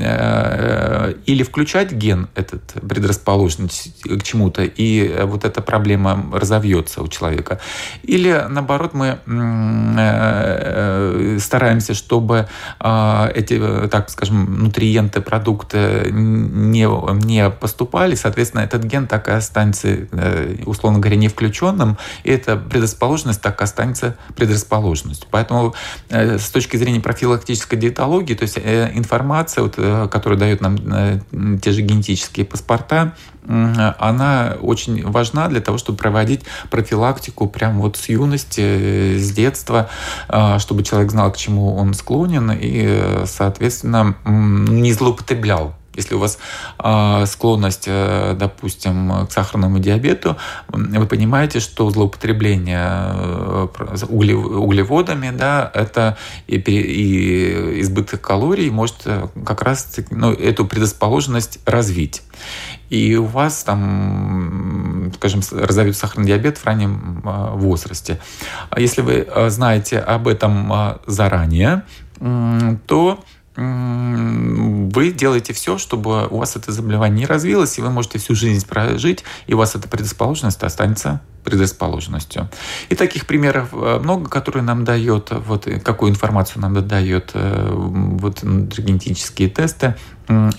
[0.00, 7.60] э, или включать ген этот предрасположен к чему-то, и вот эта проблема разовьется у человека.
[8.02, 12.48] Или, наоборот, мы э, стараемся, чтобы
[12.80, 16.88] а, эти, так скажем, нутриенты, продукты не,
[17.24, 22.56] не поступали, соответственно, этот ген так и останется, э, условно говоря, не включенным, и эта
[22.56, 25.28] предрасположенность так и останется предрасположенностью.
[25.30, 25.74] Поэтому
[26.08, 29.76] э, с точки зрения профилактической диетологии, то есть информация, вот,
[30.10, 30.76] которую дают нам
[31.60, 33.14] те генетические паспорта,
[33.46, 39.90] она очень важна для того, чтобы проводить профилактику прямо вот с юности, с детства,
[40.28, 46.38] а, чтобы человек знал, к чему он склонен и, соответственно, не злоупотреблял Если у вас
[46.82, 50.36] э, склонность, э, допустим, к сахарному диабету,
[50.68, 53.68] вы понимаете, что злоупотребление э,
[54.08, 62.22] углеводами, да, это и, избыток калорий может э, как раз ну, эту предрасположенность развить.
[62.90, 68.20] И у вас там, скажем, разовьется сахарный диабет в раннем э, возрасте.
[68.70, 71.82] А если вы знаете об этом заранее,
[72.86, 73.24] то
[73.56, 78.66] вы делаете все, чтобы у вас это заболевание не развилось, и вы можете всю жизнь
[78.66, 82.48] прожить, и у вас эта предрасположенность останется предрасположенностью.
[82.88, 88.42] И таких примеров э, много, которые нам дает, вот какую информацию нам дает э, вот
[88.42, 89.94] генетические тесты,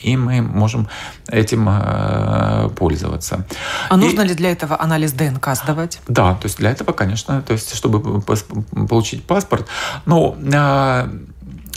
[0.02, 0.88] и мы можем
[1.28, 3.48] этим э, пользоваться.
[3.90, 6.00] А и, нужно ли для этого анализ ДНК сдавать?
[6.08, 9.68] Да, то есть для этого, конечно, то есть чтобы получить паспорт,
[10.06, 10.36] но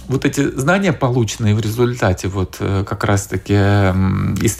[0.08, 3.58] вот эти знания, полученные в результате вот э, как раз-таки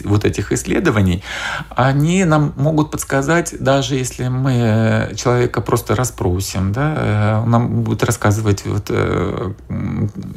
[0.05, 1.23] вот этих исследований,
[1.71, 8.05] они нам могут подсказать, даже если мы человека просто расспросим, да, э, он нам будет
[8.05, 9.53] рассказывать вот э,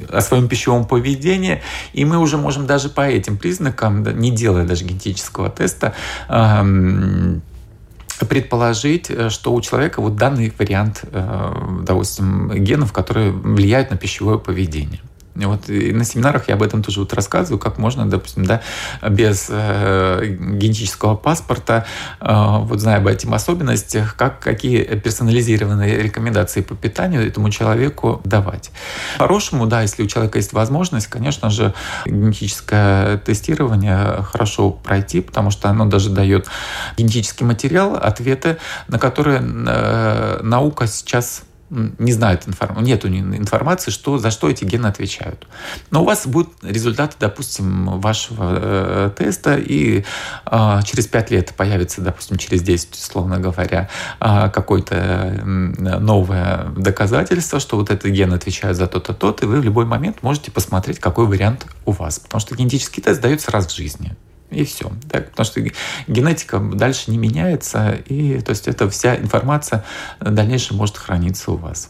[0.09, 1.61] о своем пищевом поведении,
[1.93, 5.93] и мы уже можем даже по этим признакам, не делая даже генетического теста,
[8.25, 11.53] предположить, э, что у человека вот данный вариант, э,
[11.83, 15.01] допустим, генов, которые влияют на пищевое поведение.
[15.35, 18.61] Вот и на семинарах я об этом тоже вот рассказываю, как можно, допустим, да,
[19.07, 21.85] без э, генетического паспорта,
[22.19, 28.71] э, вот зная об этих особенностях, как, какие персонализированные рекомендации по питанию этому человеку давать.
[29.17, 31.73] По-хорошему, да, если у человека есть возможность, конечно же,
[32.05, 36.47] генетическое тестирование хорошо пройти, потому что оно даже дает
[36.97, 44.29] генетический материал, ответы, на которые э, наука сейчас не знают информации, нет информации, что, за
[44.29, 45.47] что эти гены отвечают.
[45.89, 50.03] Но у вас будут результаты, допустим, вашего э, теста, и
[50.45, 57.77] э, через 5 лет появится, допустим, через 10, условно говоря, э, какое-то новое доказательство, что
[57.77, 61.25] вот этот ген отвечает за то-то, то-то, и вы в любой момент можете посмотреть, какой
[61.25, 62.19] вариант у вас.
[62.19, 64.15] Потому что генетический тест дается раз в жизни
[64.51, 64.91] и все.
[65.09, 65.61] Так, потому что
[66.07, 69.83] генетика дальше не меняется, и то есть эта вся информация
[70.19, 71.89] в дальнейшем может храниться у вас.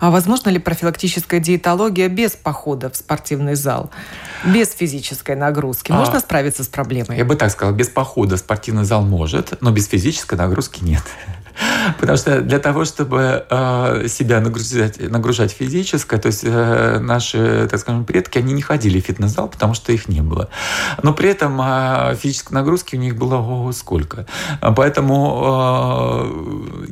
[0.00, 3.90] А возможно ли профилактическая диетология без похода в спортивный зал,
[4.44, 5.90] без физической нагрузки?
[5.90, 7.18] А, Можно а, справиться с проблемой?
[7.18, 11.02] Я бы так сказал, без похода в спортивный зал может, но без физической нагрузки нет.
[11.98, 17.80] Потому что для того, чтобы э, себя нагружать, нагружать физически, то есть э, наши, так
[17.80, 20.48] скажем, предки, они не ходили в фитнес-зал, потому что их не было.
[21.02, 24.26] Но при этом э, физической нагрузки у них было сколько.
[24.60, 26.26] Поэтому,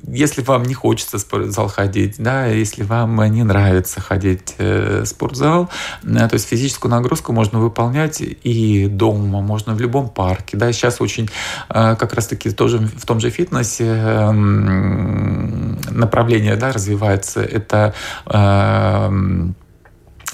[0.06, 5.70] если вам не хочется в спортзал ходить, да, если вам не нравится ходить в спортзал,
[6.02, 10.56] то есть физическую нагрузку можно выполнять и дома, можно в любом парке.
[10.56, 11.28] Да, сейчас очень
[11.68, 14.30] как раз-таки тоже в том же фитнесе
[15.90, 17.94] направление да, развивается, это
[18.26, 19.54] эм,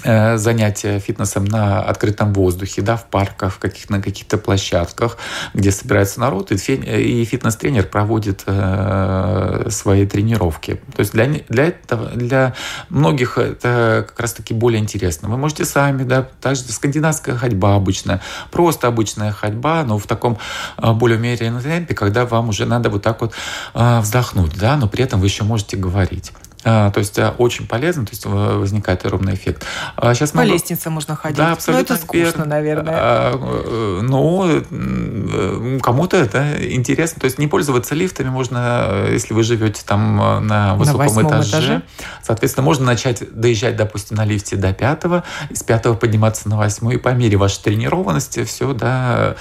[0.03, 5.17] занятия фитнесом на открытом воздухе, да, в парках, каких, на каких-то площадках,
[5.53, 10.81] где собирается народ, и, и фитнес-тренер проводит э, свои тренировки.
[10.95, 12.53] То есть для, для этого, для
[12.89, 15.29] многих это как раз-таки более интересно.
[15.29, 20.37] Вы можете сами, да, также скандинавская ходьба обычная, просто обычная ходьба, но в таком
[20.77, 23.33] э, более умеренном темпе, когда вам уже надо вот так вот
[23.73, 26.31] э, вздохнуть, да, но при этом вы еще можете говорить.
[26.63, 29.65] А, то есть а, очень полезно, то есть возникает ровный эффект.
[29.95, 30.53] А сейчас По много...
[30.53, 31.37] лестнице можно ходить.
[31.37, 31.87] Да, абсолютно.
[31.89, 32.45] Но это скучно, верно.
[32.45, 32.93] наверное.
[32.97, 37.19] А, ну, кому-то это интересно.
[37.19, 41.49] То есть не пользоваться лифтами можно, если вы живете там на высоком на этаже.
[41.49, 41.81] этаже.
[42.23, 46.97] Соответственно, можно начать доезжать, допустим, на лифте до пятого, с пятого подниматься на восьмой, и
[46.97, 49.35] по мере вашей тренированности все, да,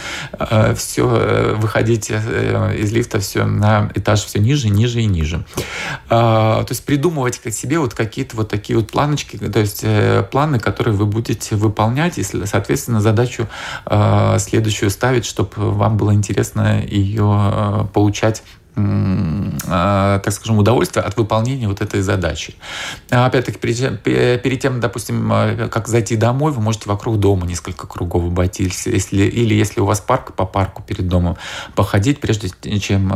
[0.74, 5.44] все э, выходите э, из лифта все на этаж все ниже, ниже и ниже.
[6.08, 10.22] То есть придумать придумывать к себе вот какие-то вот такие вот планочки, то есть э,
[10.30, 13.48] планы, которые вы будете выполнять, и, соответственно, задачу
[13.86, 18.42] э, следующую ставить, чтобы вам было интересно ее э, получать
[18.74, 22.54] так скажем, удовольствие от выполнения вот этой задачи.
[23.10, 28.24] А опять-таки, перед тем, допустим, а, как зайти домой, вы можете вокруг дома несколько кругов
[28.24, 31.36] обойти, если, или если у вас парк, по парку перед домом
[31.74, 33.12] походить, прежде чем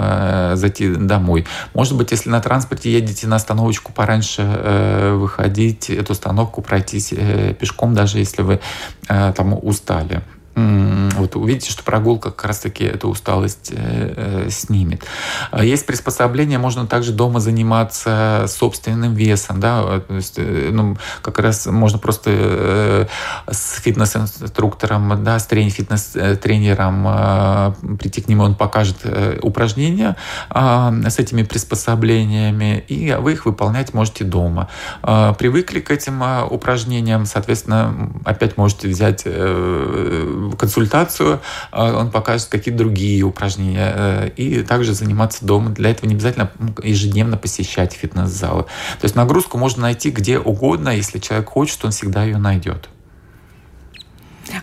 [0.55, 1.47] зайти домой.
[1.73, 7.55] Может быть, если на транспорте едете на остановочку пораньше, э, выходить, эту остановку пройтись э,
[7.55, 8.61] пешком, даже если вы
[9.07, 10.23] там устали.
[10.57, 15.03] Вот увидите, что прогулка как раз-таки эту усталость э, э, снимет.
[15.51, 21.39] А есть приспособления, можно также дома заниматься собственным весом, да, то есть, э, ну, как
[21.39, 23.07] раз можно просто э,
[23.51, 30.17] с фитнес-инструктором, да, с фитнес-тренером э, прийти к нему, он покажет э, упражнения
[30.51, 34.69] э, с этими приспособлениями, и вы их выполнять можете дома.
[35.03, 42.49] Э, привыкли к этим э, упражнениям, соответственно, опять можете взять э, консультацию, а, он покажет
[42.49, 45.71] какие-то другие упражнения э, и также заниматься дома.
[45.71, 46.51] Для этого не обязательно
[46.83, 48.65] ежедневно посещать фитнес-залы.
[48.65, 52.89] То есть нагрузку можно найти где угодно, если человек хочет, он всегда ее найдет.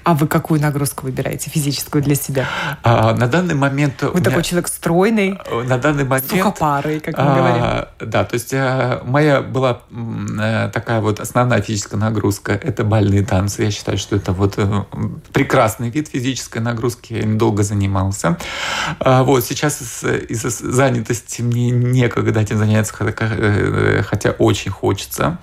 [0.03, 2.47] А вы какую нагрузку выбираете физическую для себя?
[2.83, 4.01] А, на данный момент...
[4.01, 4.23] Вы меня...
[4.23, 8.11] такой человек стройный, э, на данный момент, сухопарый, как мы а, говорим.
[8.11, 13.63] Да, то есть а, моя была а, такая вот основная физическая нагрузка– это бальные танцы.
[13.63, 14.57] Я считаю, что это вот
[15.33, 17.13] прекрасный вид физической нагрузки.
[17.13, 18.37] Я долго занимался.
[18.99, 25.37] А, вот сейчас из-за занятости мне некогда этим заняться, хотя очень хочется.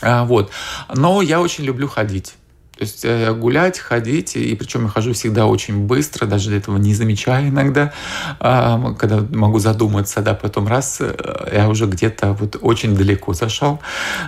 [0.00, 0.50] А, вот.
[0.94, 2.34] Но я очень люблю ходить.
[2.78, 6.94] То есть э, гулять, ходить, и причем я хожу всегда очень быстро, даже этого не
[6.94, 7.92] замечая иногда,
[8.38, 13.80] когда могу задуматься, да, потом раз, э, я уже где-то вот очень далеко зашел.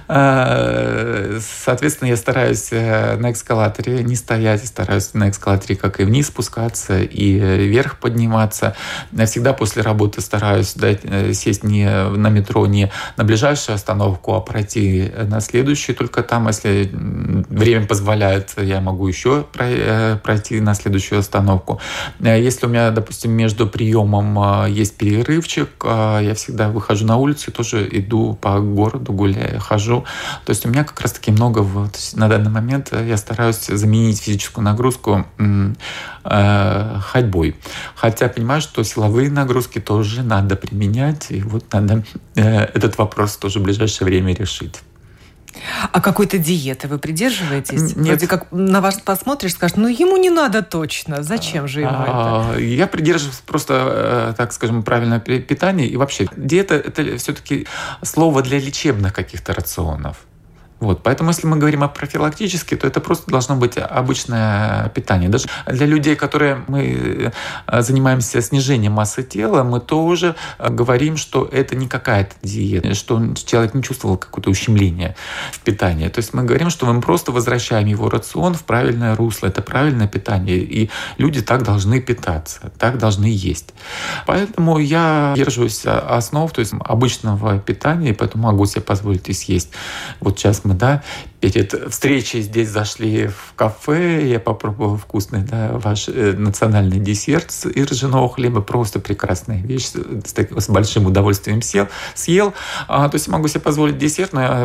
[0.09, 6.27] А, соответственно, я стараюсь э, на эскалаторе не стоять, стараюсь на эскалаторе как и вниз
[6.27, 8.75] спускаться, и вверх подниматься.
[9.13, 11.03] Я всегда после работы стараюсь дать,
[11.37, 16.91] сесть не на метро, не на ближайшую остановку, а пройти на следующую, только там, если
[16.93, 21.81] время позволяет, бывает, я могу еще э, пройти на следующую остановку.
[22.21, 27.51] Э, если у меня, допустим, между приемом э, есть перерывчик, я всегда выхожу на улицу
[27.51, 30.05] и тоже иду по городу, гуляю, хожу.
[30.45, 34.65] То есть у меня как раз-таки много, вот, на данный момент я стараюсь заменить физическую
[34.65, 35.27] нагрузку
[36.23, 37.57] ходьбой.
[37.95, 43.63] Хотя понимаю, что силовые нагрузки тоже надо применять, и вот надо этот вопрос тоже в
[43.63, 44.81] ближайшее время решить.
[45.93, 47.97] А какой-то диеты вы придерживаетесь?
[47.97, 48.07] Нет.
[48.07, 52.13] Вроде как на вас посмотришь, скажешь, ну ему не надо точно, зачем же ему это?
[52.13, 55.89] А, я придерживаюсь просто, э, так скажем, правильное питание.
[55.89, 57.67] И вообще, диета– это все-таки
[58.03, 60.17] слово для лечебных каких-то рационов.
[60.81, 65.29] Вот, поэтому, если мы говорим о профилактически, то это просто должно быть обычное питание.
[65.29, 67.33] Даже для людей, которые мы
[67.67, 73.23] э, занимаемся снижением массы тела, мы тоже э, говорим, что это не какая-то диета, что
[73.35, 75.17] человек не чувствовал какое-то ущемление
[75.53, 76.09] в питании.
[76.09, 79.49] То есть мы говорим, что мы просто возвращаем его рацион в правильное русло.
[79.49, 83.75] Это правильное питание, и люди так должны питаться, так должны есть.
[84.27, 89.71] Поэтому я держусь основ, то есть обычного питания, и поэтому могу себе позволить и съесть.
[90.21, 91.03] Вот сейчас мы, да,
[91.41, 97.91] перед встречей здесь зашли в кафе, я попробовал вкусный, да, ваш э, национальный десерт из
[97.91, 102.53] ржаного хлеба, просто прекрасная вещь, с, с большим удовольствием сел, съел.
[102.89, 104.61] А, то есть могу себе позволить десерт, но я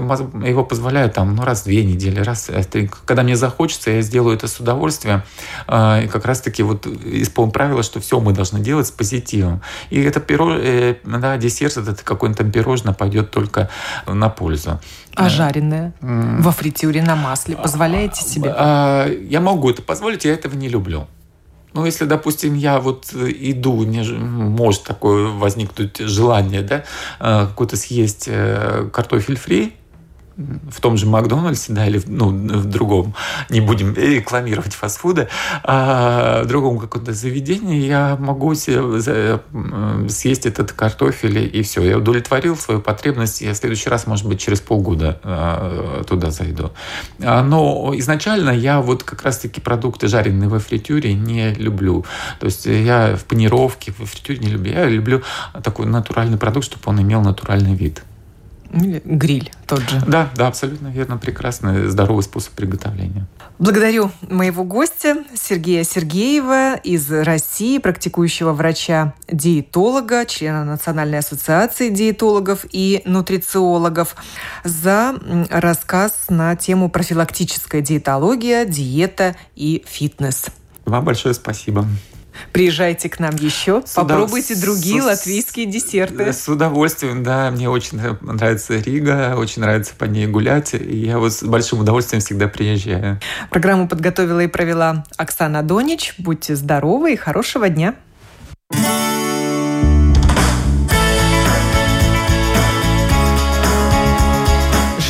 [0.48, 2.90] его позволяю там, ну, раз в две недели, раз в три.
[3.06, 5.24] Когда мне захочется, я сделаю это с удовольствием.
[5.68, 9.62] А, и как раз-таки вот исполнил правило, что все мы должны делать с позитивом.
[9.90, 13.70] И это пирож, э, да, десерт, это какое-то пирожное пойдет только
[14.08, 14.80] на пользу.
[15.16, 15.94] А жареное?
[16.02, 16.42] Mm.
[16.42, 18.52] Во фритюре на масле позволяете себе?
[18.56, 21.08] А, я могу это позволить, я этого не люблю.
[21.74, 26.84] Ну, если, допустим, я вот иду, не, может такое возникнуть желание, да,
[27.20, 29.74] а, какой-то съесть э, картофель фри,
[30.38, 33.16] в том же Макдональдсе, да, или ну, в другом,
[33.50, 35.30] не будем рекламировать фастфуды,
[35.64, 39.40] а в другом каком-то заведении я могу себе
[40.10, 41.84] съесть этот картофель, и все.
[41.84, 46.72] Я удовлетворил свою потребность, я в следующий раз, может быть, через полгода а, туда зайду.
[47.22, 52.06] А, но изначально я вот как раз-таки продукты, жареные во фритюре, не люблю.
[52.40, 54.72] То есть я в панировке, во фритюре не люблю.
[54.74, 55.22] Я люблю
[55.64, 58.04] такой натуральный продукт, чтобы он имел натуральный вид.
[58.76, 60.02] Гриль тот же.
[60.06, 61.18] Да, да, абсолютно верно.
[61.18, 63.26] Прекрасный, здоровый способ приготовления.
[63.58, 74.16] Благодарю моего гостя Сергея Сергеева из России, практикующего врача-диетолога, члена Национальной ассоциации диетологов и нутрициологов,
[74.64, 75.16] за
[75.50, 80.48] рассказ на тему профилактическая диетология, диета и фитнес.
[80.86, 81.86] Вам большое спасибо.
[82.52, 84.64] Приезжайте к нам еще, с попробуйте удов...
[84.64, 85.06] другие с...
[85.06, 86.34] латвийские десерты.
[86.34, 87.52] С удовольствием, да.
[87.52, 90.74] Мне очень нравится Рига, очень нравится по ней гулять.
[90.74, 93.20] И я вот с большим удовольствием всегда приезжаю.
[93.50, 96.16] Программу подготовила и провела Оксана Донич.
[96.18, 97.96] Будьте здоровы и хорошего дня.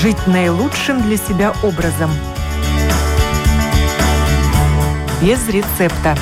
[0.01, 2.11] Жить наилучшим для себя образом–
[5.21, 6.15] без рецепта.